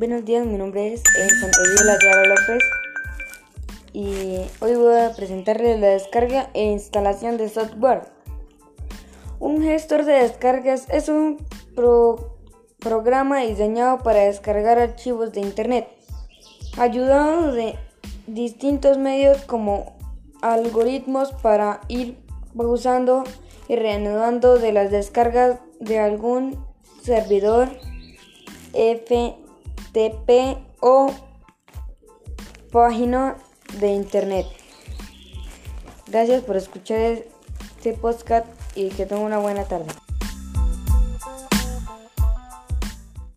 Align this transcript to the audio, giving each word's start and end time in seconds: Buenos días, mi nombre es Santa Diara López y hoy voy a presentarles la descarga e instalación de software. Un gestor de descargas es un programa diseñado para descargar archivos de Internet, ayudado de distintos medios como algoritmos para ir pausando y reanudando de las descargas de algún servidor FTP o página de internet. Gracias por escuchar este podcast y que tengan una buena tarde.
Buenos 0.00 0.24
días, 0.24 0.46
mi 0.46 0.56
nombre 0.56 0.94
es 0.94 1.02
Santa 1.02 1.98
Diara 1.98 2.24
López 2.24 2.62
y 3.92 4.38
hoy 4.60 4.74
voy 4.74 4.98
a 4.98 5.12
presentarles 5.14 5.78
la 5.78 5.88
descarga 5.88 6.48
e 6.54 6.64
instalación 6.72 7.36
de 7.36 7.50
software. 7.50 8.04
Un 9.40 9.62
gestor 9.62 10.06
de 10.06 10.14
descargas 10.14 10.88
es 10.88 11.10
un 11.10 11.36
programa 12.78 13.40
diseñado 13.40 13.98
para 13.98 14.20
descargar 14.20 14.78
archivos 14.78 15.32
de 15.32 15.42
Internet, 15.42 15.86
ayudado 16.78 17.52
de 17.52 17.74
distintos 18.26 18.96
medios 18.96 19.42
como 19.42 19.98
algoritmos 20.40 21.32
para 21.42 21.82
ir 21.88 22.16
pausando 22.56 23.24
y 23.68 23.76
reanudando 23.76 24.58
de 24.58 24.72
las 24.72 24.90
descargas 24.90 25.58
de 25.78 25.98
algún 25.98 26.64
servidor 27.02 27.68
FTP 29.90 30.58
o 30.80 31.12
página 32.70 33.36
de 33.80 33.88
internet. 33.88 34.46
Gracias 36.06 36.42
por 36.42 36.56
escuchar 36.56 36.98
este 37.00 37.92
podcast 37.94 38.46
y 38.74 38.88
que 38.90 39.06
tengan 39.06 39.24
una 39.24 39.38
buena 39.38 39.64
tarde. 39.64 39.86